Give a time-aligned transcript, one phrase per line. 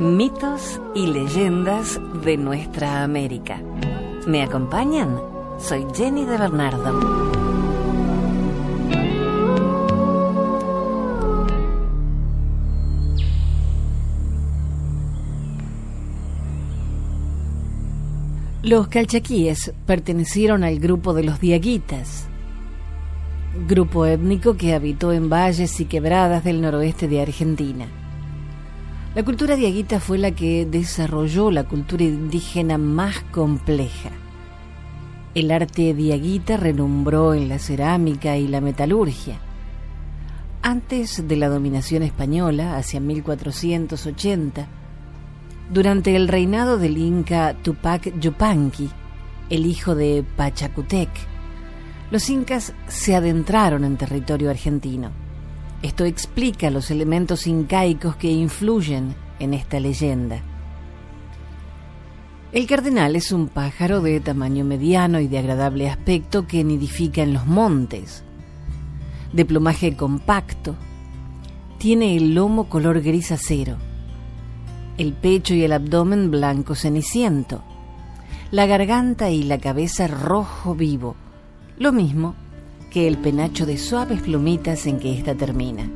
[0.00, 3.60] Mitos y leyendas de nuestra América.
[4.26, 5.20] ¿Me acompañan?
[5.58, 7.30] Soy Jenny de Bernardo.
[18.62, 22.26] Los calchaquíes pertenecieron al grupo de los diaguitas,
[23.68, 27.99] grupo étnico que habitó en valles y quebradas del noroeste de Argentina.
[29.12, 34.10] La cultura diaguita fue la que desarrolló la cultura indígena más compleja.
[35.34, 39.40] El arte diaguita renombró en la cerámica y la metalurgia.
[40.62, 44.68] Antes de la dominación española, hacia 1480,
[45.72, 48.90] durante el reinado del inca Tupac Yupanqui,
[49.50, 51.10] el hijo de Pachacutec,
[52.12, 55.19] los incas se adentraron en territorio argentino.
[55.82, 60.42] Esto explica los elementos incaicos que influyen en esta leyenda.
[62.52, 67.32] El cardenal es un pájaro de tamaño mediano y de agradable aspecto que nidifica en
[67.32, 68.24] los montes.
[69.32, 70.74] De plumaje compacto,
[71.78, 73.76] tiene el lomo color gris acero
[75.00, 77.62] el pecho y el abdomen blanco ceniciento,
[78.50, 81.16] la garganta y la cabeza rojo vivo,
[81.78, 82.34] lo mismo
[82.90, 85.88] que el penacho de suaves plumitas en que ésta termina.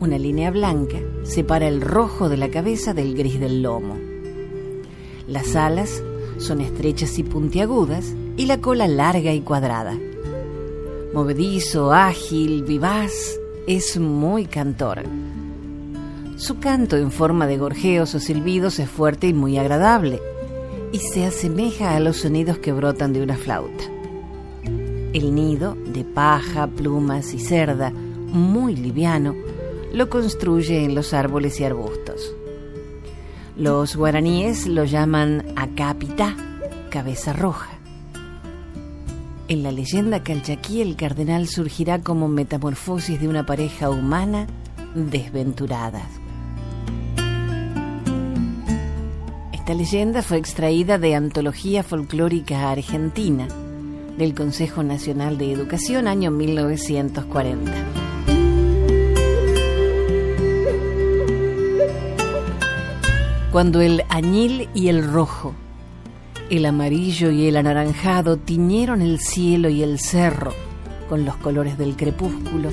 [0.00, 3.96] Una línea blanca separa el rojo de la cabeza del gris del lomo.
[5.28, 6.02] Las alas
[6.38, 9.96] son estrechas y puntiagudas y la cola larga y cuadrada.
[11.14, 15.04] Movedizo, ágil, vivaz, es muy cantor
[16.42, 20.20] su canto en forma de gorjeos o silbidos es fuerte y muy agradable,
[20.90, 23.84] y se asemeja a los sonidos que brotan de una flauta.
[25.12, 29.34] El nido, de paja, plumas y cerda, muy liviano,
[29.92, 32.34] lo construye en los árboles y arbustos.
[33.54, 36.34] Los guaraníes lo llaman acapita,
[36.88, 37.68] cabeza roja.
[39.48, 44.46] En la leyenda calchaquí el cardenal surgirá como metamorfosis de una pareja humana
[44.94, 46.08] desventurada.
[49.52, 53.46] Esta leyenda fue extraída de Antología Folclórica Argentina
[54.16, 57.72] del Consejo Nacional de Educación año 1940.
[63.50, 65.54] Cuando el añil y el rojo,
[66.48, 70.54] el amarillo y el anaranjado tiñeron el cielo y el cerro
[71.08, 72.70] con los colores del crepúsculo,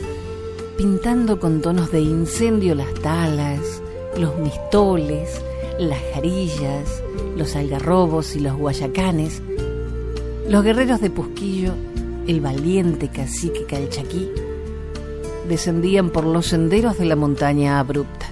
[0.78, 3.82] pintando con tonos de incendio las talas,
[4.18, 5.42] los mistoles,
[5.78, 7.04] las jarillas,
[7.36, 9.42] los algarrobos y los guayacanes,
[10.50, 11.74] los guerreros de Pusquillo,
[12.28, 14.32] el valiente cacique Calchaquí,
[15.48, 18.26] descendían por los senderos de la montaña abrupta.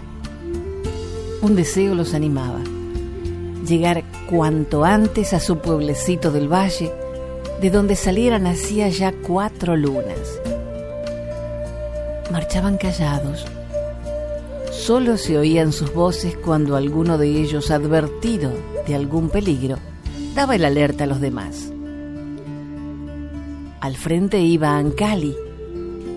[1.43, 2.59] Un deseo los animaba,
[3.67, 6.91] llegar cuanto antes a su pueblecito del valle,
[7.61, 10.41] de donde salieran hacía ya cuatro lunas.
[12.31, 13.45] Marchaban callados,
[14.71, 18.51] Solo se oían sus voces cuando alguno de ellos, advertido
[18.87, 19.77] de algún peligro,
[20.33, 21.73] daba el alerta a los demás.
[23.79, 25.35] Al frente iba Ancali,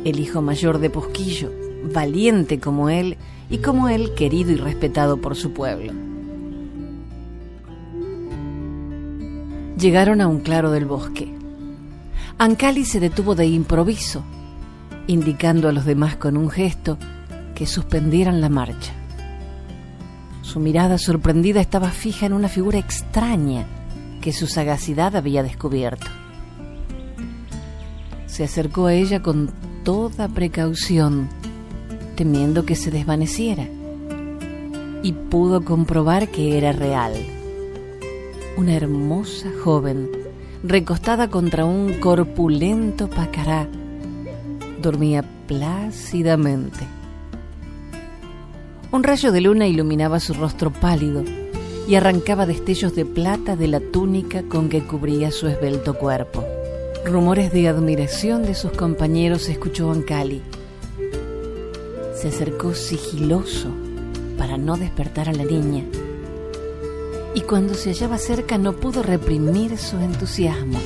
[0.05, 1.51] el hijo mayor de Posquillo,
[1.93, 3.19] valiente como él
[3.51, 5.93] y como él querido y respetado por su pueblo.
[9.79, 11.35] Llegaron a un claro del bosque.
[12.39, 14.23] Ancali se detuvo de improviso,
[15.07, 16.97] indicando a los demás con un gesto
[17.55, 18.93] que suspendieran la marcha.
[20.41, 23.67] Su mirada sorprendida estaba fija en una figura extraña
[24.23, 26.20] que su sagacidad había descubierto.
[28.31, 29.51] Se acercó a ella con
[29.83, 31.29] toda precaución,
[32.17, 33.69] temiendo que se desvaneciera,
[35.03, 37.15] y pudo comprobar que era real.
[38.57, 40.09] Una hermosa joven,
[40.63, 43.67] recostada contra un corpulento pacará,
[44.81, 47.01] dormía plácidamente
[48.93, 51.23] un rayo de luna iluminaba su rostro pálido
[51.87, 56.45] y arrancaba destellos de plata de la túnica con que cubría su esbelto cuerpo.
[57.05, 60.43] Rumores de admiración de sus compañeros escuchó Ancali.
[62.15, 63.69] Se acercó sigiloso
[64.37, 65.85] para no despertar a la niña.
[67.35, 70.79] Y cuando se hallaba cerca no pudo reprimir su entusiasmo.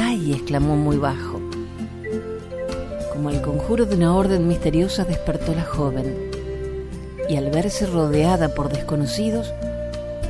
[0.00, 1.40] ¡Ay, exclamó muy bajo.
[3.12, 6.30] Como el conjuro de una orden misteriosa despertó la joven
[7.28, 9.52] y al verse rodeada por desconocidos,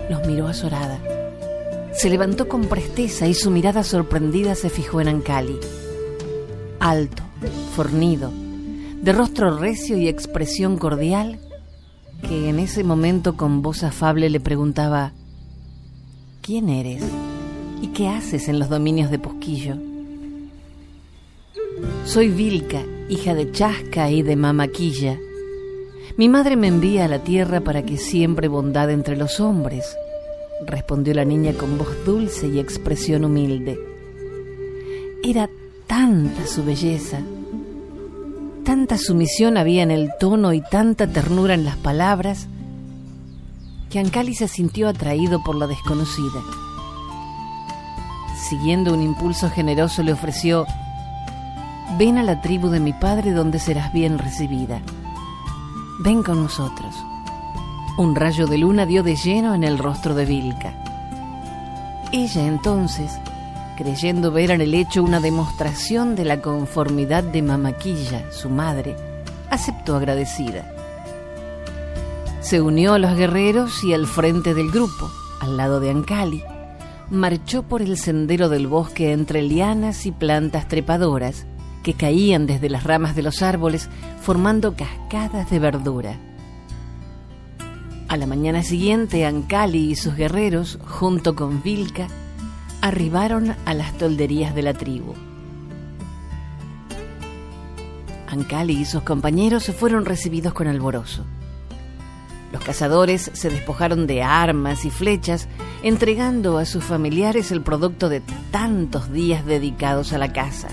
[0.09, 0.99] los miró azorada.
[1.99, 5.59] Se levantó con presteza y su mirada sorprendida se fijó en Ancali.
[6.79, 7.25] Alto,
[7.75, 8.31] fornido,
[9.03, 11.41] de rostro recio y expresión cordial,
[12.23, 15.11] que en ese momento con voz afable le preguntaba,
[16.41, 17.03] ¿quién eres?
[17.83, 19.75] ¿Y qué haces en los dominios de Posquillo?
[22.05, 25.19] Soy Vilca, hija de Chasca y de Mamaquilla.
[26.17, 29.97] Mi madre me envía a la tierra para que siempre bondad entre los hombres,
[30.67, 33.79] respondió la niña con voz dulce y expresión humilde.
[35.23, 35.49] Era
[35.87, 37.21] tanta su belleza,
[38.65, 42.49] tanta sumisión había en el tono y tanta ternura en las palabras,
[43.91, 46.43] que Ancali se sintió atraído por la desconocida.
[48.49, 50.67] Siguiendo un impulso generoso le ofreció,
[51.99, 54.81] ven a la tribu de mi padre donde serás bien recibida.
[56.01, 56.95] Ven con nosotros.
[57.99, 60.73] Un rayo de luna dio de lleno en el rostro de Vilca.
[62.13, 63.19] Ella entonces,
[63.77, 68.95] creyendo ver en el hecho una demostración de la conformidad de Mamaquilla, su madre,
[69.51, 70.73] aceptó agradecida.
[72.41, 75.11] Se unió a los guerreros y al frente del grupo,
[75.41, 76.45] al lado de Ancali,
[77.11, 81.47] marchó por el sendero del bosque entre lianas y plantas trepadoras
[81.83, 83.89] que caían desde las ramas de los árboles
[84.23, 86.28] formando cascadas de verdura.
[88.09, 92.09] A la mañana siguiente, Ancali y sus guerreros, junto con Vilca,
[92.81, 95.15] arribaron a las tolderías de la tribu.
[98.27, 101.25] Ancali y sus compañeros fueron recibidos con alborozo.
[102.51, 105.47] Los cazadores se despojaron de armas y flechas,
[105.83, 110.69] entregando a sus familiares el producto de tantos días dedicados a la caza.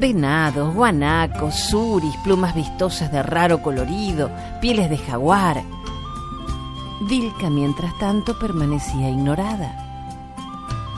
[0.00, 5.62] Venados, guanacos, suris, plumas vistosas de raro colorido, pieles de jaguar.
[7.00, 9.86] Vilca, mientras tanto, permanecía ignorada.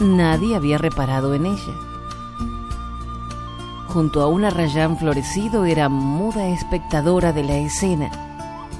[0.00, 1.74] Nadie había reparado en ella.
[3.88, 8.10] Junto a un arrayán florecido era muda espectadora de la escena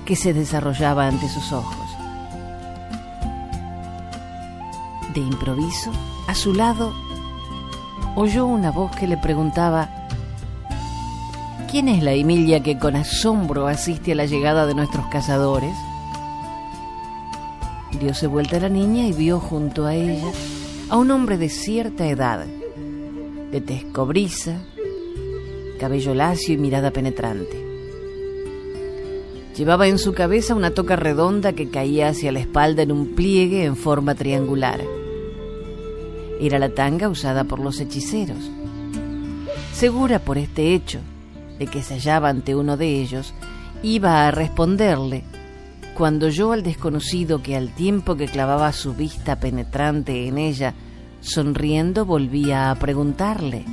[0.05, 1.77] que se desarrollaba ante sus ojos.
[5.13, 5.91] De improviso,
[6.29, 6.93] a su lado,
[8.15, 9.89] oyó una voz que le preguntaba
[11.71, 15.77] ¿Quién es la Emilia que con asombro asiste a la llegada de nuestros cazadores?
[17.93, 20.31] Diose vuelta la niña y vio junto a ella
[20.91, 22.47] a un hombre de cierta edad,
[23.51, 24.61] de tez cobriza,
[25.79, 27.65] cabello lacio y mirada penetrante.
[29.57, 33.65] Llevaba en su cabeza una toca redonda que caía hacia la espalda en un pliegue
[33.65, 34.81] en forma triangular.
[36.41, 38.51] Era la tanga usada por los hechiceros.
[39.73, 41.01] Segura por este hecho,
[41.59, 43.35] de que se hallaba ante uno de ellos,
[43.83, 45.25] iba a responderle,
[45.99, 50.73] cuando yo al desconocido que al tiempo que clavaba su vista penetrante en ella,
[51.21, 53.65] sonriendo volvía a preguntarle,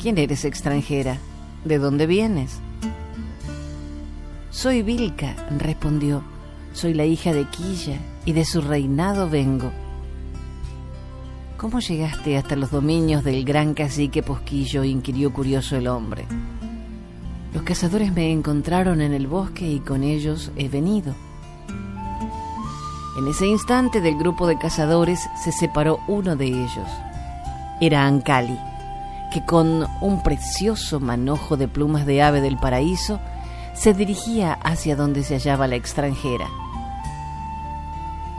[0.00, 1.18] ¿Quién eres extranjera?
[1.66, 2.60] ¿De dónde vienes?
[4.48, 6.24] Soy Vilca, respondió,
[6.72, 9.70] soy la hija de Quilla y de su reinado vengo.
[11.58, 14.82] ¿Cómo llegaste hasta los dominios del gran cacique Posquillo?
[14.82, 16.24] inquirió curioso el hombre.
[17.54, 21.14] Los cazadores me encontraron en el bosque y con ellos he venido.
[23.16, 26.88] En ese instante del grupo de cazadores se separó uno de ellos.
[27.80, 28.58] Era Ancali,
[29.32, 33.20] que con un precioso manojo de plumas de ave del paraíso
[33.72, 36.48] se dirigía hacia donde se hallaba la extranjera.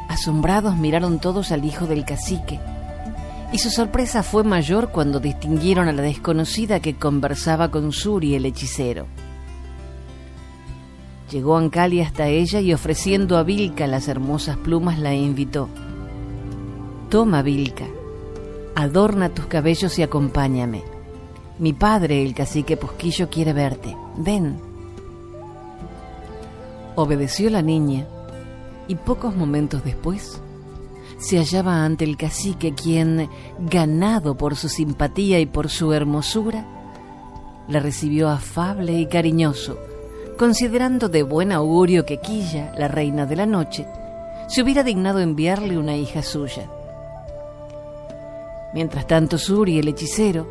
[0.09, 2.59] Asombrados miraron todos al hijo del cacique,
[3.55, 8.45] y su sorpresa fue mayor cuando distinguieron a la desconocida que conversaba con Suri el
[8.45, 9.05] hechicero.
[11.31, 15.69] Llegó Ancali hasta ella y ofreciendo a Vilca las hermosas plumas la invitó.
[17.09, 17.85] Toma, Vilca,
[18.75, 20.83] adorna tus cabellos y acompáñame.
[21.57, 23.95] Mi padre, el cacique Posquillo, quiere verte.
[24.17, 24.59] Ven.
[26.95, 28.05] Obedeció la niña
[28.89, 30.41] y pocos momentos después
[31.17, 33.29] se hallaba ante el cacique quien,
[33.59, 36.65] ganado por su simpatía y por su hermosura,
[37.67, 39.77] la recibió afable y cariñoso,
[40.37, 43.87] considerando de buen augurio que Quilla, la reina de la noche,
[44.47, 46.69] se hubiera dignado enviarle una hija suya.
[48.73, 50.47] Mientras tanto, Suri, el hechicero,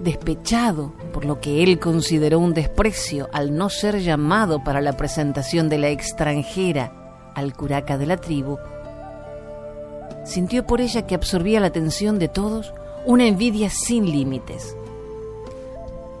[0.00, 5.68] despechado por lo que él consideró un desprecio al no ser llamado para la presentación
[5.68, 8.58] de la extranjera al curaca de la tribu,
[10.24, 12.72] sintió por ella que absorbía la atención de todos
[13.06, 14.76] una envidia sin límites.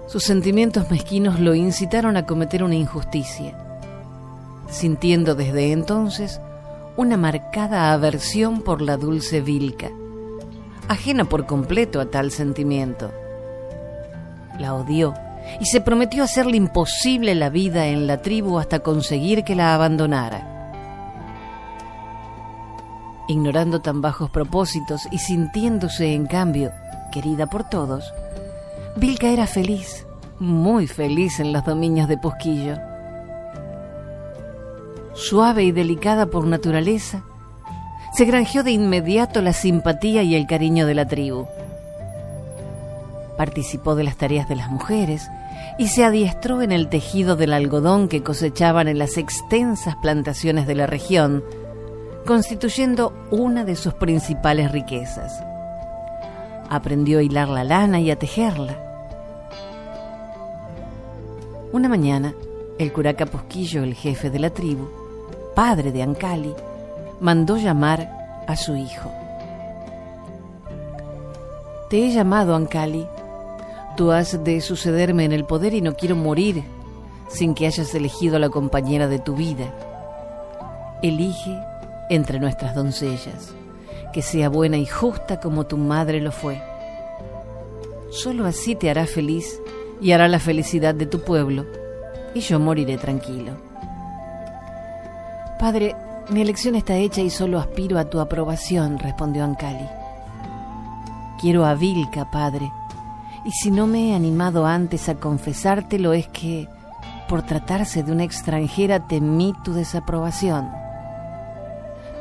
[0.06, 3.56] Sus sentimientos mezquinos lo incitaron a cometer una injusticia,
[4.70, 6.40] sintiendo desde entonces
[6.96, 9.90] una marcada aversión por la dulce Vilca,
[10.88, 13.10] ajena por completo a tal sentimiento.
[14.58, 15.14] La odió
[15.60, 20.53] y se prometió hacerle imposible la vida en la tribu hasta conseguir que la abandonara.
[23.26, 26.72] Ignorando tan bajos propósitos y sintiéndose, en cambio,
[27.10, 28.12] querida por todos,
[28.96, 30.06] Vilca era feliz,
[30.38, 32.76] muy feliz en los dominios de Posquillo.
[35.14, 37.24] Suave y delicada por naturaleza,
[38.14, 41.46] se granjeó de inmediato la simpatía y el cariño de la tribu.
[43.36, 45.28] Participó de las tareas de las mujeres
[45.78, 50.76] y se adiestró en el tejido del algodón que cosechaban en las extensas plantaciones de
[50.76, 51.42] la región,
[52.26, 55.42] constituyendo una de sus principales riquezas.
[56.70, 58.78] Aprendió a hilar la lana y a tejerla.
[61.72, 62.34] Una mañana,
[62.78, 64.88] el curaca Posquillo, el jefe de la tribu,
[65.54, 66.54] padre de Ancali,
[67.20, 69.10] mandó llamar a su hijo.
[71.90, 73.06] Te he llamado, Ancali.
[73.96, 76.64] Tú has de sucederme en el poder y no quiero morir
[77.28, 79.72] sin que hayas elegido a la compañera de tu vida.
[81.02, 81.56] Elige
[82.10, 83.54] entre nuestras doncellas,
[84.12, 86.62] que sea buena y justa como tu madre lo fue.
[88.10, 89.60] Solo así te hará feliz
[90.00, 91.66] y hará la felicidad de tu pueblo,
[92.34, 93.52] y yo moriré tranquilo.
[95.58, 95.96] Padre,
[96.30, 99.88] mi elección está hecha y solo aspiro a tu aprobación, respondió Ancali.
[101.40, 102.70] Quiero a Vilca, padre,
[103.44, 106.68] y si no me he animado antes a confesártelo es que,
[107.28, 110.83] por tratarse de una extranjera, temí tu desaprobación.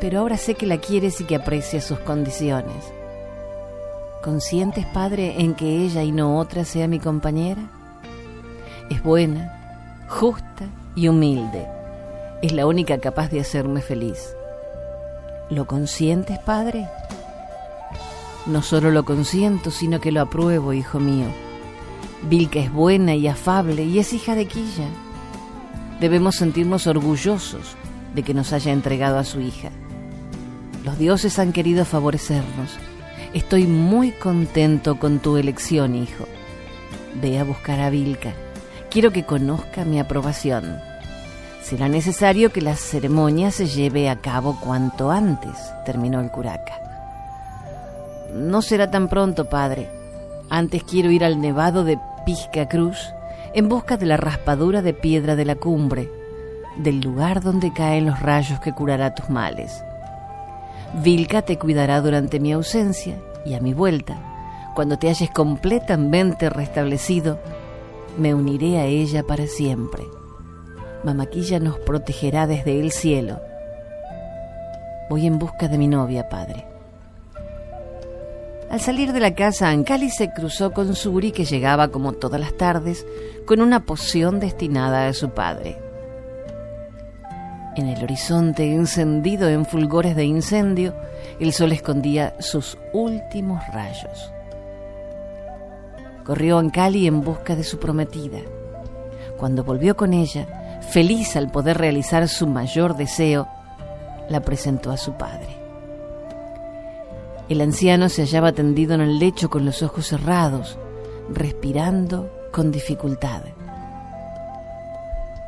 [0.04, 2.92] Pero ahora sé que la quieres y que aprecias sus condiciones.
[4.22, 7.62] ¿Consientes, padre, en que ella y no otra sea mi compañera?
[8.90, 11.66] Es buena, justa y humilde
[12.42, 14.36] es la única capaz de hacerme feliz.
[15.50, 16.90] ¿Lo consientes, padre?
[18.46, 21.28] No solo lo consiento, sino que lo apruebo, hijo mío.
[22.24, 24.90] Vilca es buena y afable y es hija de Quilla.
[26.02, 27.78] Debemos sentirnos orgullosos
[28.14, 29.70] de que nos haya entregado a su hija.
[30.84, 32.78] Los dioses han querido favorecernos.
[33.34, 36.26] Estoy muy contento con tu elección, hijo.
[37.22, 38.34] Ve a buscar a Vilca.
[38.90, 40.80] Quiero que conozca mi aprobación
[41.64, 46.74] será necesario que la ceremonia se lleve a cabo cuanto antes, terminó el curaca.
[48.34, 49.90] No será tan pronto, padre.
[50.50, 53.14] Antes quiero ir al nevado de Pizca Cruz
[53.54, 56.12] en busca de la raspadura de piedra de la cumbre,
[56.78, 59.84] del lugar donde caen los rayos que curará tus males.
[61.02, 67.40] Vilca te cuidará durante mi ausencia y a mi vuelta, cuando te hayas completamente restablecido,
[68.18, 70.04] me uniré a ella para siempre.
[71.04, 73.42] Mamaquilla nos protegerá desde el cielo.
[75.10, 76.66] Voy en busca de mi novia, padre.
[78.70, 82.56] Al salir de la casa, Ancali se cruzó con Suri, que llegaba como todas las
[82.56, 83.06] tardes,
[83.46, 85.83] con una poción destinada a su padre.
[87.76, 90.94] En el horizonte, encendido en fulgores de incendio,
[91.40, 94.32] el sol escondía sus últimos rayos.
[96.24, 98.40] Corrió Ancali en busca de su prometida.
[99.38, 103.48] Cuando volvió con ella, feliz al poder realizar su mayor deseo,
[104.30, 105.50] la presentó a su padre.
[107.50, 110.78] El anciano se hallaba tendido en el lecho con los ojos cerrados,
[111.30, 113.42] respirando con dificultad.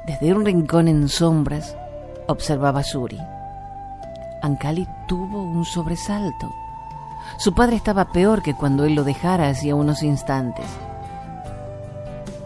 [0.07, 1.77] Desde un rincón en sombras
[2.27, 3.19] observaba Suri.
[4.41, 6.53] Ancali tuvo un sobresalto.
[7.37, 10.65] Su padre estaba peor que cuando él lo dejara hacía unos instantes.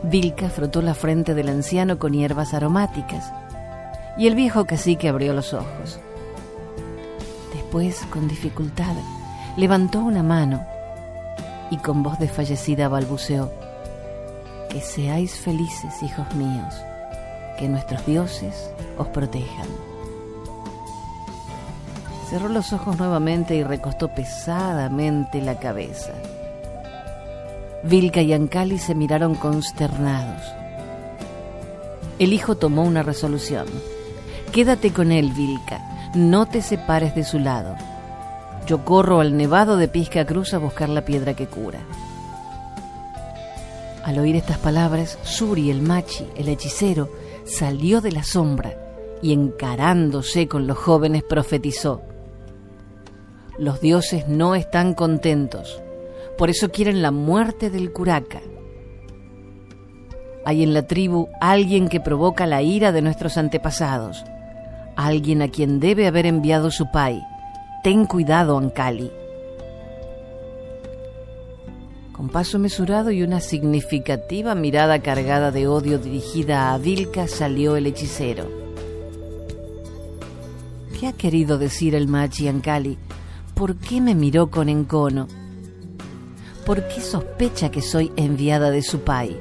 [0.04, 3.34] Vilca frotó la frente del anciano con hierbas aromáticas
[4.18, 6.00] y el viejo cacique abrió los ojos.
[7.54, 8.96] Después, con dificultad,
[9.58, 10.66] levantó una mano
[11.70, 13.52] y con voz desfallecida balbuceó,
[14.70, 16.76] Que seáis felices, hijos míos,
[17.60, 19.68] que nuestros dioses os protejan.
[22.30, 26.14] Cerró los ojos nuevamente y recostó pesadamente la cabeza.
[27.84, 30.42] Vilca y Ancali se miraron consternados.
[32.18, 33.68] El hijo tomó una resolución.
[34.54, 36.12] Quédate con él, Vilca.
[36.16, 37.76] No te separes de su lado.
[38.68, 41.80] Yo corro al nevado de Pisca Cruz a buscar la piedra que cura.
[44.04, 47.10] Al oír estas palabras, Suri, el machi, el hechicero,
[47.50, 48.78] salió de la sombra
[49.22, 52.02] y encarándose con los jóvenes profetizó.
[53.58, 55.82] Los dioses no están contentos
[56.40, 58.40] por eso quieren la muerte del curaca.
[60.46, 64.24] Hay en la tribu alguien que provoca la ira de nuestros antepasados,
[64.96, 67.22] alguien a quien debe haber enviado su pai.
[67.84, 69.12] Ten cuidado, Ancali.
[72.20, 77.88] Con paso mesurado y una significativa mirada cargada de odio dirigida a Vilca salió el
[77.88, 78.46] hechicero.
[81.00, 82.98] ¿Qué ha querido decir el machi Ancali?
[83.56, 85.30] ¿Por qué me miró con encono?
[86.66, 89.40] ¿Por qué sospecha que soy enviada de su pai?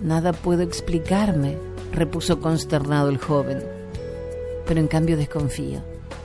[0.00, 1.56] Nada puedo explicarme,
[1.92, 3.62] repuso consternado el joven.
[4.66, 5.82] Pero en cambio desconfío.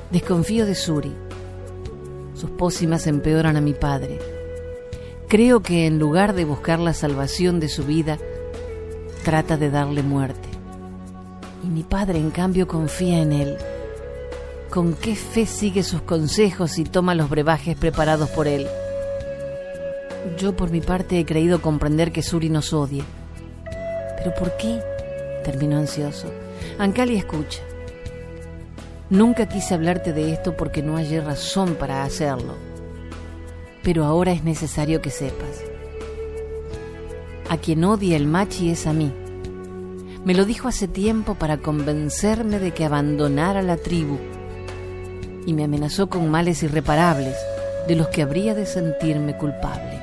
[0.09, 1.13] Desconfío de Suri.
[2.33, 4.38] Sus pócimas empeoran a mi padre.
[5.29, 8.17] Creo que en lugar de buscar la salvación de su vida,
[9.24, 10.50] trata de darle muerte.
[11.63, 13.57] Y mi padre en cambio confía en él.
[14.71, 18.65] ¿Con qué fe sigue sus consejos y toma los brebajes preparados por él?
[20.39, 23.03] Yo por mi parte he creído comprender que Suri nos odia
[24.17, 24.81] ¿Pero por qué?
[25.43, 26.33] terminó ansioso.
[26.79, 27.62] Ancali escucha.
[29.12, 32.68] Nunca quise hablarte de esto porque no hay razón para hacerlo.
[33.83, 35.63] Pero ahora es necesario que sepas.
[37.50, 39.12] A quien odia el machi es a mí.
[40.25, 44.17] Me lo dijo hace tiempo para convencerme de que abandonara la tribu
[45.45, 47.36] y me amenazó con males irreparables
[47.88, 50.00] de los que habría de sentirme culpable.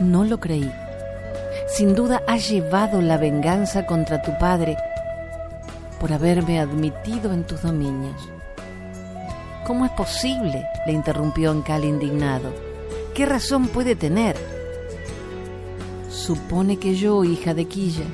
[0.00, 0.70] No lo creí
[1.68, 4.76] sin duda has llevado la venganza contra tu padre
[6.00, 8.16] por haberme admitido en tus dominios.
[9.68, 10.66] ¿Cómo es posible?
[10.86, 12.54] le interrumpió Ancal indignado.
[13.14, 14.34] ¿Qué razón puede tener?
[16.08, 18.06] Supone que yo, hija de Quilla,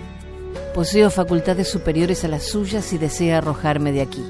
[0.75, 4.25] poseo facultades superiores a las suyas y desea arrojarme de aquí.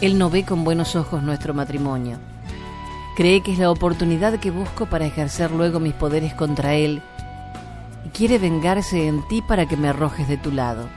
[0.00, 2.16] Él no ve con buenos ojos nuestro matrimonio.
[3.14, 7.02] Cree que es la oportunidad que busco para ejercer luego mis poderes contra él
[8.14, 10.88] quiere vengarse en ti para que me arrojes de tu lado.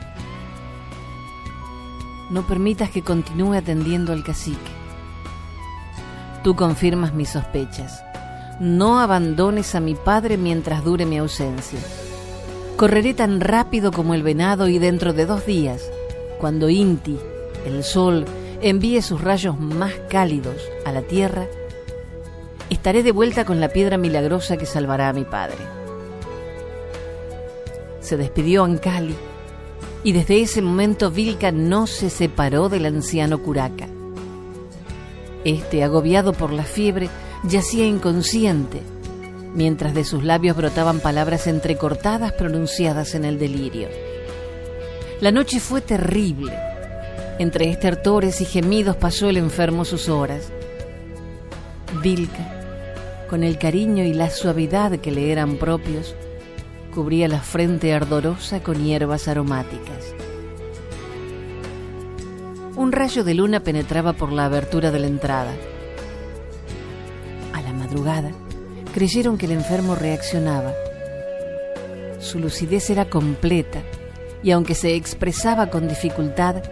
[2.30, 4.72] No permitas que continúe atendiendo al cacique.
[6.44, 8.04] Tú confirmas mis sospechas.
[8.60, 11.80] No abandones a mi padre mientras dure mi ausencia.
[12.78, 15.82] Correré tan rápido como el venado y dentro de dos días,
[16.40, 17.18] cuando Inti,
[17.66, 18.26] el sol,
[18.62, 21.48] envíe sus rayos más cálidos a la tierra,
[22.70, 25.76] estaré de vuelta con la piedra milagrosa que salvará a mi padre
[28.06, 29.16] se despidió Ancali
[30.06, 33.88] y desde ese momento Vilca no se separó del anciano Curaca.
[35.44, 37.10] Este, agobiado por la fiebre,
[37.44, 38.82] yacía inconsciente,
[39.56, 43.88] mientras de sus labios brotaban palabras entrecortadas pronunciadas en el delirio.
[45.22, 46.54] La noche fue terrible.
[47.40, 50.52] Entre estertores y gemidos pasó el enfermo sus horas.
[52.04, 56.14] Vilca, con el cariño y la suavidad que le eran propios,
[56.96, 60.16] cubría la frente ardorosa con hierbas aromáticas.
[62.78, 65.52] Un rayo de luna penetraba por la abertura de la entrada.
[67.52, 68.32] A la madrugada,
[68.94, 70.74] creyeron que el enfermo reaccionaba.
[72.20, 73.82] Su lucidez era completa
[74.42, 76.64] y aunque se expresaba con dificultad,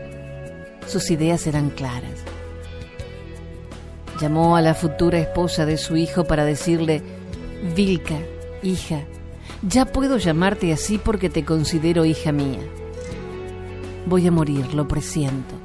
[0.88, 2.24] sus ideas eran claras.
[4.22, 7.02] Llamó a la futura esposa de su hijo para decirle,
[7.76, 8.20] Vilca,
[8.62, 9.02] hija,
[9.64, 12.60] ya puedo llamarte así porque te considero hija mía.
[14.06, 15.56] Voy a morir, lo presiento.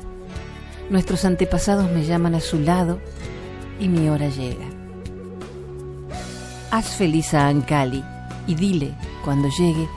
[0.88, 3.00] Nuestros antepasados me llaman a su lado
[3.80, 4.66] y mi hora llega.
[6.70, 8.04] Haz feliz a Ancali
[8.46, 9.88] y dile, cuando llegue,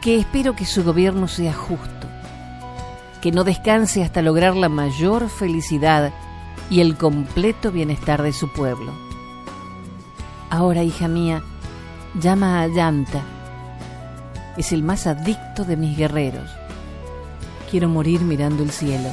[0.00, 2.06] que espero que su gobierno sea justo,
[3.20, 6.12] que no descanse hasta lograr la mayor felicidad
[6.70, 8.92] y el completo bienestar de su pueblo.
[10.48, 11.42] Ahora, hija mía,
[12.20, 13.22] llama a Yanta
[14.58, 16.50] es el más adicto de mis guerreros.
[17.70, 19.08] Quiero morir mirando el cielo.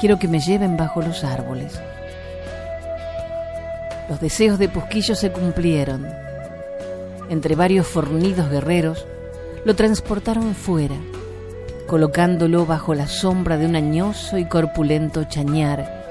[0.00, 1.78] Quiero que me lleven bajo los árboles.
[4.08, 6.06] Los deseos de Pusquillo se cumplieron.
[7.28, 9.06] Entre varios fornidos guerreros,
[9.64, 10.96] lo transportaron fuera,
[11.86, 16.06] colocándolo bajo la sombra de un añoso y corpulento chañar,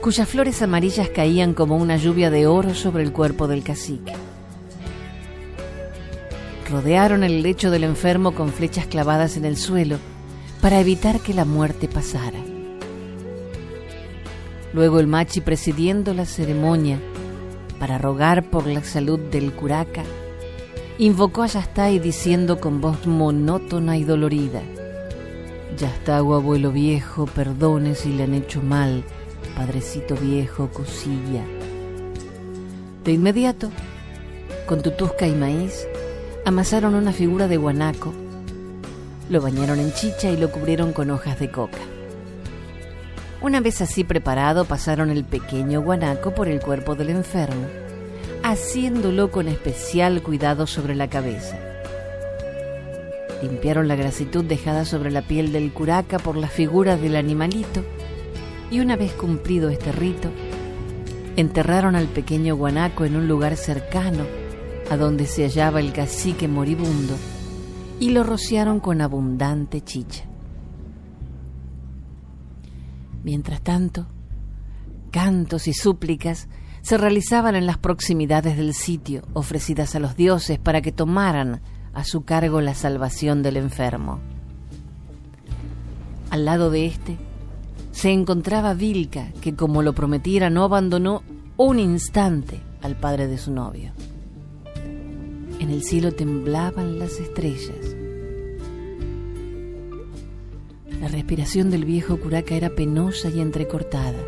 [0.00, 4.12] cuyas flores amarillas caían como una lluvia de oro sobre el cuerpo del cacique
[6.68, 9.98] rodearon el lecho del enfermo con flechas clavadas en el suelo
[10.60, 12.38] para evitar que la muerte pasara.
[14.72, 16.98] Luego el machi presidiendo la ceremonia
[17.78, 20.02] para rogar por la salud del curaca,
[20.98, 24.62] invocó a Yastay diciendo con voz monótona y dolorida,
[25.76, 29.04] Yastago abuelo viejo, perdone si le han hecho mal,
[29.56, 31.44] padrecito viejo, cosilla.
[33.04, 33.70] De inmediato,
[34.66, 35.86] con tutusca y maíz,
[36.44, 38.12] amasaron una figura de guanaco,
[39.30, 41.78] lo bañaron en chicha y lo cubrieron con hojas de coca.
[43.40, 47.66] Una vez así preparado, pasaron el pequeño guanaco por el cuerpo del enfermo,
[48.42, 51.58] haciéndolo con especial cuidado sobre la cabeza.
[53.42, 57.82] Limpiaron la grasitud dejada sobre la piel del curaca por la figura del animalito
[58.70, 60.28] y una vez cumplido este rito,
[61.36, 64.43] enterraron al pequeño guanaco en un lugar cercano
[64.90, 67.14] a donde se hallaba el cacique moribundo
[68.00, 70.24] y lo rociaron con abundante chicha.
[73.22, 74.06] Mientras tanto,
[75.10, 76.48] cantos y súplicas
[76.82, 81.62] se realizaban en las proximidades del sitio, ofrecidas a los dioses para que tomaran
[81.94, 84.20] a su cargo la salvación del enfermo.
[86.28, 87.16] Al lado de éste
[87.92, 91.22] se encontraba Vilca, que como lo prometiera no abandonó
[91.56, 93.92] un instante al padre de su novio.
[95.64, 97.96] En el cielo temblaban las estrellas.
[101.00, 104.22] La respiración del viejo curaca era penosa y entrecortada.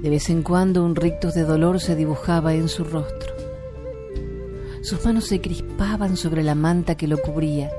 [0.00, 3.34] De vez en cuando un rictus de dolor se dibujaba en su rostro.
[4.80, 7.70] Sus manos se crispaban sobre la manta que lo cubría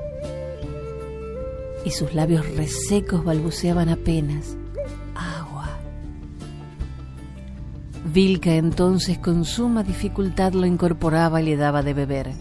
[1.84, 4.56] y sus labios resecos balbuceaban apenas
[8.12, 12.32] Vilca entonces con suma dificultad lo incorporaba y le daba de beber.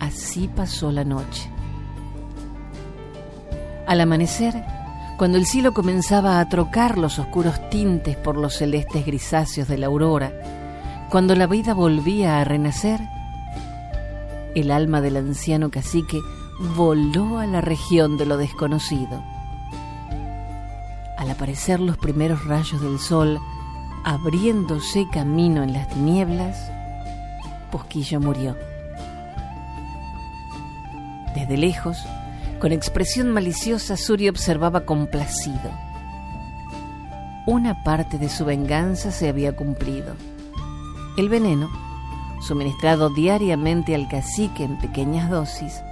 [0.00, 1.48] Así pasó la noche.
[3.86, 4.54] Al amanecer,
[5.16, 9.86] cuando el cielo comenzaba a trocar los oscuros tintes por los celestes grisáceos de la
[9.86, 10.30] aurora,
[11.08, 13.00] cuando la vida volvía a renacer,
[14.54, 16.18] el alma del anciano cacique
[16.76, 19.22] voló a la región de lo desconocido.
[21.16, 23.40] Al aparecer los primeros rayos del sol,
[24.04, 26.70] abriéndose camino en las tinieblas,
[27.72, 28.56] Posquillo murió.
[31.34, 31.98] Desde lejos,
[32.60, 35.70] con expresión maliciosa, Suri observaba complacido.
[37.46, 40.14] Una parte de su venganza se había cumplido.
[41.16, 41.68] El veneno,
[42.40, 45.82] suministrado diariamente al cacique en pequeñas dosis,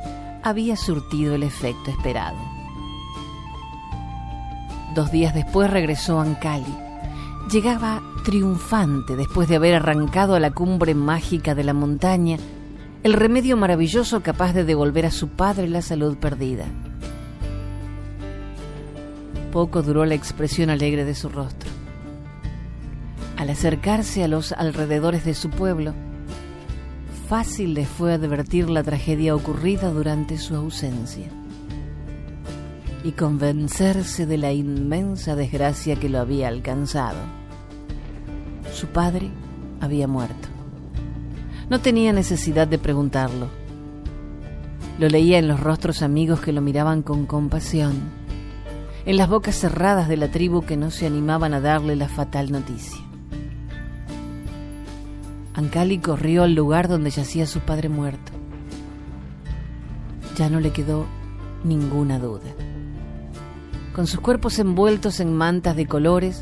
[0.42, 2.38] había surtido el efecto esperado.
[4.94, 6.91] Dos días después regresó a Ancali.
[7.50, 12.38] Llegaba triunfante después de haber arrancado a la cumbre mágica de la montaña
[13.02, 16.66] el remedio maravilloso capaz de devolver a su padre la salud perdida.
[19.50, 21.68] Poco duró la expresión alegre de su rostro.
[23.36, 25.94] Al acercarse a los alrededores de su pueblo,
[27.28, 31.28] fácil le fue advertir la tragedia ocurrida durante su ausencia
[33.04, 37.18] y convencerse de la inmensa desgracia que lo había alcanzado.
[38.72, 39.30] Su padre
[39.80, 40.48] había muerto.
[41.68, 43.48] No tenía necesidad de preguntarlo.
[44.98, 47.94] Lo leía en los rostros amigos que lo miraban con compasión,
[49.04, 52.52] en las bocas cerradas de la tribu que no se animaban a darle la fatal
[52.52, 53.00] noticia.
[55.54, 58.32] Ancali corrió al lugar donde yacía su padre muerto.
[60.36, 61.06] Ya no le quedó
[61.64, 62.52] ninguna duda.
[63.94, 66.40] Con sus cuerpos envueltos en mantas de colores,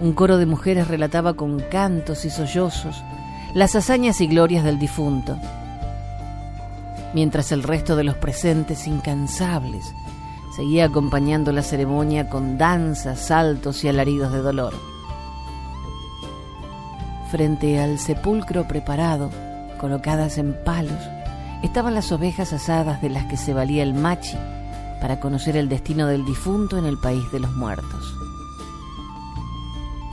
[0.00, 3.00] un coro de mujeres relataba con cantos y sollozos
[3.54, 5.38] las hazañas y glorias del difunto,
[7.14, 9.94] mientras el resto de los presentes incansables
[10.56, 14.74] seguía acompañando la ceremonia con danzas, saltos y alaridos de dolor.
[17.30, 19.30] Frente al sepulcro preparado,
[19.78, 20.98] colocadas en palos,
[21.62, 24.36] estaban las ovejas asadas de las que se valía el machi
[25.04, 28.16] para conocer el destino del difunto en el país de los muertos.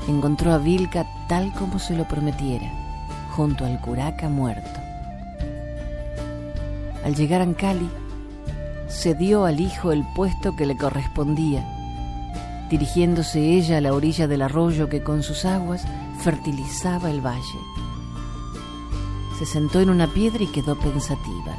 [0.09, 2.69] Encontró a Vilca tal como se lo prometiera,
[3.33, 4.81] junto al curaca muerto.
[7.05, 7.89] Al llegar a Ancali,
[8.89, 11.65] se dio al hijo el puesto que le correspondía,
[12.69, 15.85] dirigiéndose ella a la orilla del arroyo que con sus aguas
[16.19, 17.59] fertilizaba el valle.
[19.39, 21.55] Se sentó en una piedra y quedó pensativa.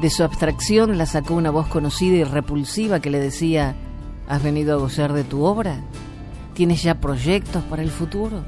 [0.00, 3.74] De su abstracción la sacó una voz conocida y repulsiva que le decía,
[4.28, 5.80] ¿has venido a gozar de tu obra?
[6.54, 8.42] ¿Tienes ya proyectos para el futuro?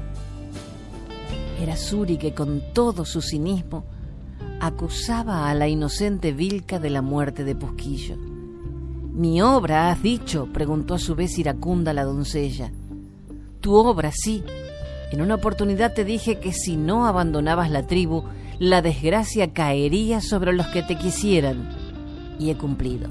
[1.61, 3.83] Era Suri que con todo su cinismo
[4.59, 8.17] acusaba a la inocente Vilca de la muerte de Posquillo.
[8.17, 10.47] ¿Mi obra, has dicho?
[10.53, 12.71] preguntó a su vez iracunda la doncella
[13.61, 14.43] tu obra, sí.
[15.11, 18.23] En una oportunidad te dije que si no abandonabas la tribu,
[18.61, 21.67] la desgracia caería sobre los que te quisieran.
[22.37, 23.09] Y he cumplido.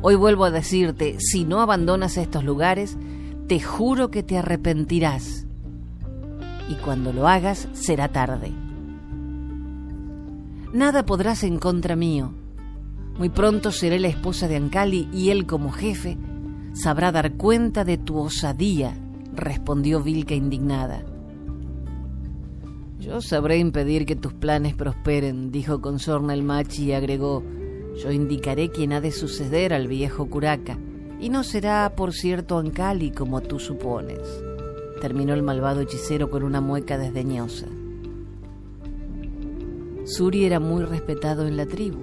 [0.00, 2.96] Hoy vuelvo a decirte, si no abandonas estos lugares,
[3.48, 5.44] te juro que te arrepentirás.
[6.68, 8.52] Y cuando lo hagas, será tarde.
[10.72, 12.30] Nada podrás en contra mío.
[13.18, 16.16] Muy pronto seré la esposa de Ancali y él como jefe
[16.74, 18.96] sabrá dar cuenta de tu osadía,
[19.34, 21.02] respondió Vilca indignada.
[22.98, 27.44] Yo sabré impedir que tus planes prosperen, dijo con sorna el machi y agregó,
[27.96, 30.78] yo indicaré quién ha de suceder al viejo curaca,
[31.20, 34.20] y no será, por cierto, Ancali como tú supones.
[35.00, 37.66] Terminó el malvado hechicero con una mueca desdeñosa.
[40.04, 41.98] Suri era muy respetado en la tribu.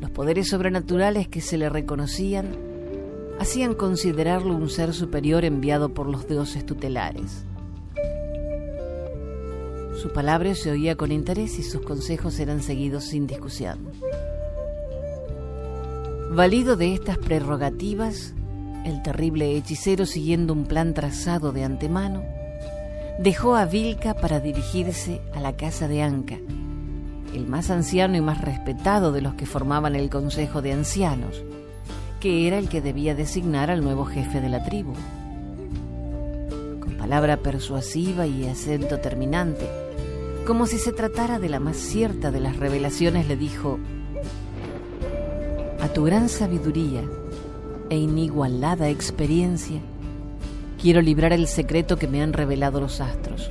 [0.00, 2.56] Los poderes sobrenaturales que se le reconocían
[3.40, 7.44] hacían considerarlo un ser superior enviado por los dioses tutelares.
[10.04, 13.90] Su palabra se oía con interés y sus consejos eran seguidos sin discusión.
[16.30, 18.34] Valido de estas prerrogativas,
[18.84, 22.22] el terrible hechicero, siguiendo un plan trazado de antemano,
[23.18, 26.36] dejó a Vilca para dirigirse a la casa de Anca,
[27.32, 31.42] el más anciano y más respetado de los que formaban el Consejo de Ancianos,
[32.20, 34.92] que era el que debía designar al nuevo jefe de la tribu.
[36.78, 39.83] Con palabra persuasiva y acento terminante,
[40.44, 43.78] como si se tratara de la más cierta de las revelaciones, le dijo,
[45.80, 47.02] A tu gran sabiduría
[47.88, 49.80] e inigualada experiencia,
[50.80, 53.50] quiero librar el secreto que me han revelado los astros.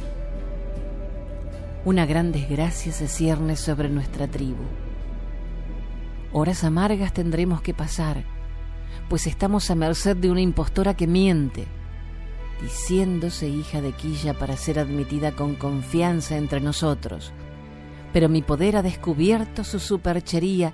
[1.84, 4.64] Una gran desgracia se cierne sobre nuestra tribu.
[6.32, 8.24] Horas amargas tendremos que pasar,
[9.10, 11.68] pues estamos a merced de una impostora que miente
[12.62, 17.34] diciéndose hija de Quilla para ser admitida con confianza entre nosotros.
[18.14, 20.74] Pero mi poder ha descubierto su superchería,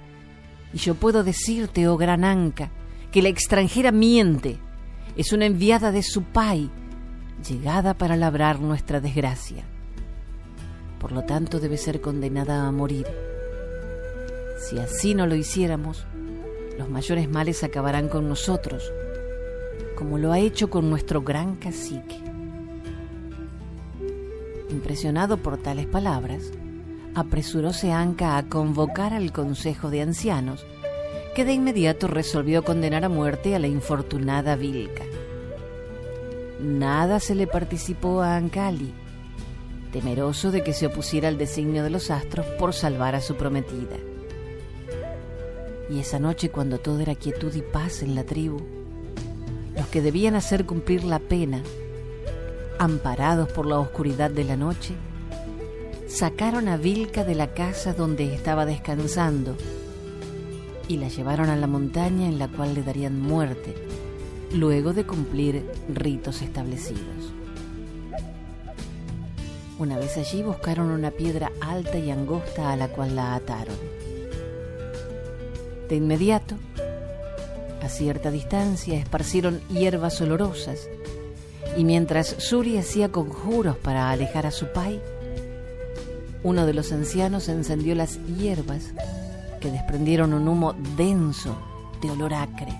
[0.73, 2.69] y yo puedo decirte, oh gran anca,
[3.11, 4.59] que la extranjera miente,
[5.15, 6.69] es una enviada de su pai,
[7.47, 9.63] llegada para labrar nuestra desgracia.
[10.99, 13.07] Por lo tanto debe ser condenada a morir.
[14.59, 16.05] Si así no lo hiciéramos,
[16.77, 18.91] los mayores males acabarán con nosotros,
[19.99, 22.15] como lo ha hecho con nuestro gran cacique.
[24.69, 26.53] Impresionado por tales palabras,
[27.15, 30.65] apresuróse Anca a convocar al Consejo de Ancianos,
[31.35, 35.03] que de inmediato resolvió condenar a muerte a la infortunada Vilca.
[36.61, 38.93] Nada se le participó a Ancali,
[39.91, 43.97] temeroso de que se opusiera al designio de los astros por salvar a su prometida.
[45.89, 48.78] Y esa noche, cuando todo era quietud y paz en la tribu,
[49.79, 51.63] los que debían hacer cumplir la pena,
[52.79, 54.93] amparados por la oscuridad de la noche,
[56.05, 59.55] sacaron a Vilca de la casa donde estaba descansando
[60.89, 63.73] y la llevaron a la montaña en la cual le darían muerte,
[64.53, 67.31] luego de cumplir ritos establecidos.
[69.77, 73.77] Una vez allí buscaron una piedra alta y angosta a la cual la ataron.
[75.87, 76.55] De inmediato,
[77.81, 80.87] a cierta distancia esparcieron hierbas olorosas,
[81.77, 85.01] y mientras Suri hacía conjuros para alejar a su pai,
[86.43, 88.93] uno de los ancianos encendió las hierbas
[89.59, 91.57] que desprendieron un humo denso
[92.01, 92.73] de olor acre.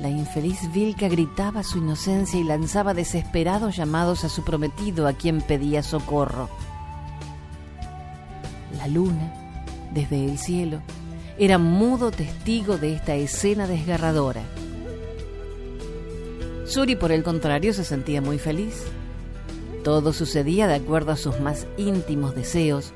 [0.00, 5.40] La infeliz Vilca gritaba su inocencia y lanzaba desesperados llamados a su prometido a quien
[5.40, 6.48] pedía socorro.
[8.76, 9.32] La luna,
[9.92, 10.80] desde el cielo,
[11.44, 14.42] era mudo testigo de esta escena desgarradora.
[16.66, 18.84] Suri, por el contrario, se sentía muy feliz.
[19.82, 22.92] Todo sucedía de acuerdo a sus más íntimos deseos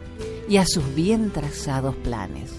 [0.48, 2.52] y a sus bien trazados planes.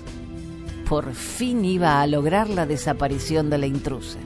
[0.89, 4.19] Por fin iba a lograr la desaparición de la intrusa.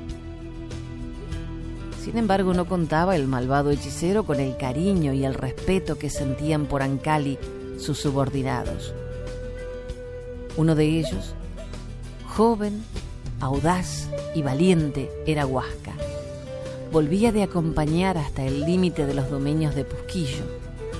[2.04, 6.65] Sin embargo, no contaba el malvado hechicero con el cariño y el respeto que sentían
[6.65, 7.38] por Ancali
[7.78, 8.95] sus subordinados.
[10.58, 11.36] Uno de ellos
[12.36, 12.82] Joven,
[13.41, 15.91] audaz y valiente era Huasca.
[16.89, 20.46] Volvía de acompañar hasta el límite de los dominios de Pusquillo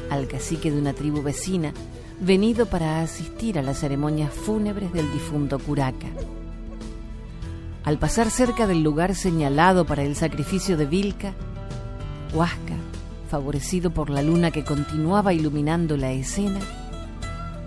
[0.10, 1.74] al cacique de una tribu vecina
[2.20, 6.08] venido para asistir a las ceremonias fúnebres del difunto Curaca.
[7.86, 11.34] Al pasar cerca del lugar señalado para el sacrificio de Vilca,
[12.34, 12.76] Huasca,
[13.30, 16.60] favorecido por la luna que continuaba iluminando la escena,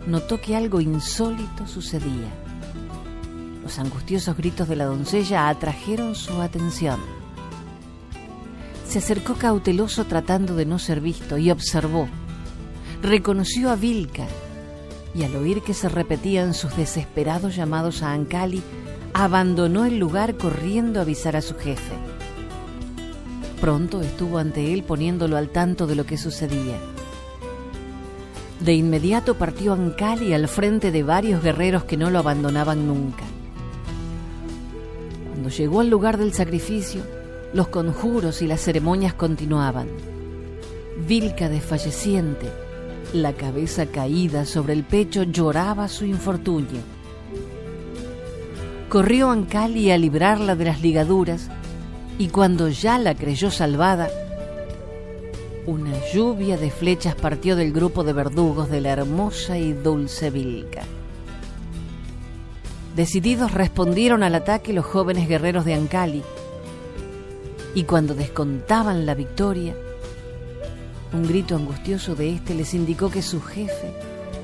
[0.06, 2.43] notó que algo insólito sucedía.
[3.64, 7.00] Los angustiosos gritos de la doncella atrajeron su atención.
[8.86, 12.06] Se acercó cauteloso tratando de no ser visto y observó.
[13.02, 14.26] Reconoció a Vilca
[15.14, 18.62] y al oír que se repetían sus desesperados llamados a Ancali,
[19.14, 21.94] abandonó el lugar corriendo a avisar a su jefe.
[23.60, 26.78] Pronto estuvo ante él poniéndolo al tanto de lo que sucedía.
[28.60, 33.24] De inmediato partió Ancali al frente de varios guerreros que no lo abandonaban nunca.
[35.44, 37.02] Cuando llegó al lugar del sacrificio,
[37.52, 39.88] los conjuros y las ceremonias continuaban.
[41.06, 42.46] Vilca desfalleciente,
[43.12, 46.80] la cabeza caída sobre el pecho, lloraba su infortunio.
[48.88, 51.50] Corrió Ancali a librarla de las ligaduras
[52.16, 54.08] y cuando ya la creyó salvada,
[55.66, 60.84] una lluvia de flechas partió del grupo de verdugos de la hermosa y dulce Vilca.
[62.94, 66.22] Decididos respondieron al ataque los jóvenes guerreros de Ancali,
[67.74, 69.74] y cuando descontaban la victoria,
[71.12, 73.92] un grito angustioso de éste les indicó que su jefe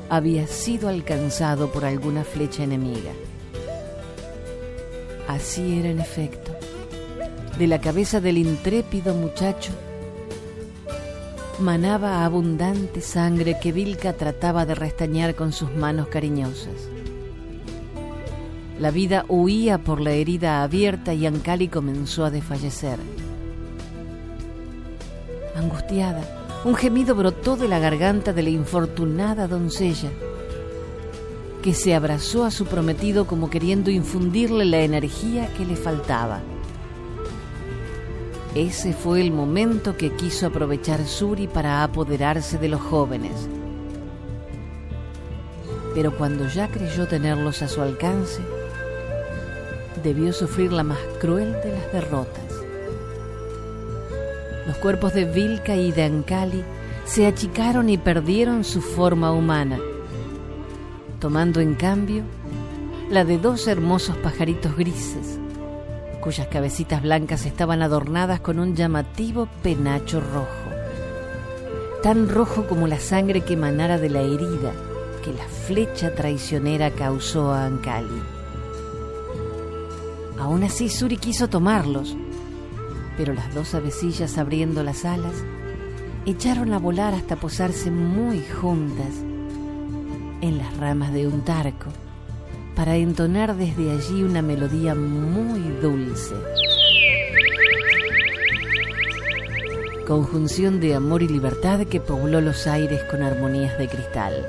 [0.08, 3.12] había sido alcanzado por alguna flecha enemiga.
[5.28, 6.50] Así era en efecto.
[7.56, 9.70] De la cabeza del intrépido muchacho
[11.60, 16.99] manaba abundante sangre que Vilca trataba de restañar con sus manos cariñosas.
[18.80, 22.98] La vida huía por la herida abierta y Ancali comenzó a desfallecer.
[25.54, 26.22] Angustiada,
[26.64, 30.08] un gemido brotó de la garganta de la infortunada doncella,
[31.62, 36.40] que se abrazó a su prometido como queriendo infundirle la energía que le faltaba.
[38.54, 43.46] Ese fue el momento que quiso aprovechar Suri para apoderarse de los jóvenes.
[45.94, 48.40] Pero cuando ya creyó tenerlos a su alcance,
[50.00, 52.44] debió sufrir la más cruel de las derrotas.
[54.66, 56.64] Los cuerpos de Vilca y de Ancali
[57.04, 59.78] se achicaron y perdieron su forma humana,
[61.18, 62.22] tomando en cambio
[63.10, 65.40] la de dos hermosos pajaritos grises
[66.20, 70.70] cuyas cabecitas blancas estaban adornadas con un llamativo penacho rojo,
[72.02, 74.72] tan rojo como la sangre que emanara de la herida
[75.24, 78.39] que la flecha traicionera causó a Ancali.
[80.40, 82.16] Aún así Suri quiso tomarlos,
[83.18, 85.34] pero las dos avecillas abriendo las alas
[86.24, 89.22] echaron a volar hasta posarse muy juntas
[90.40, 91.90] en las ramas de un tarco
[92.74, 96.34] para entonar desde allí una melodía muy dulce.
[100.06, 104.46] Conjunción de amor y libertad que pobló los aires con armonías de cristal.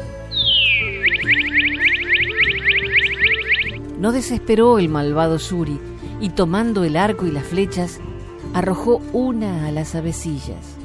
[4.01, 5.79] No desesperó el malvado Suri
[6.19, 7.99] y tomando el arco y las flechas,
[8.51, 10.75] arrojó una a las avecillas.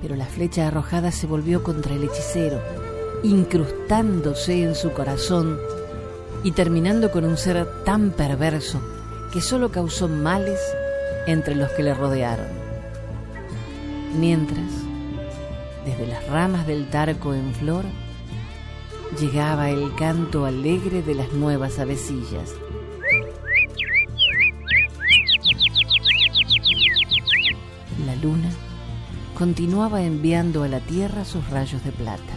[0.00, 2.60] Pero la flecha arrojada se volvió contra el hechicero,
[3.24, 5.58] incrustándose en su corazón
[6.44, 8.80] y terminando con un ser tan perverso
[9.32, 10.60] que solo causó males
[11.26, 12.46] entre los que le rodearon.
[14.20, 14.70] Mientras,
[15.84, 17.86] desde las ramas del tarco en flor,
[19.18, 22.54] llegaba el canto alegre de las nuevas avecillas.
[28.06, 28.50] La luna
[29.34, 32.34] continuaba enviando a la tierra sus rayos de plata.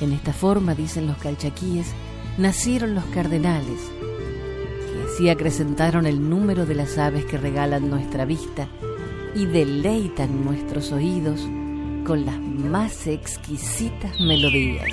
[0.00, 1.92] En esta forma, dicen los calchaquíes,
[2.38, 8.68] nacieron los cardenales, que así acrecentaron el número de las aves que regalan nuestra vista
[9.34, 11.46] y deleitan nuestros oídos
[12.10, 14.84] con las más exquisitas melodías.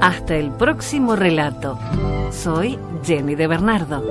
[0.00, 1.78] Hasta el próximo relato.
[2.32, 4.02] Soy Jenny de Bernardo.